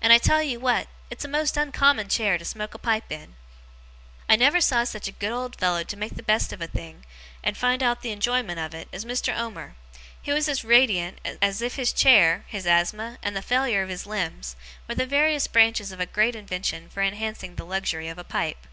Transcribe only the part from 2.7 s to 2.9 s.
a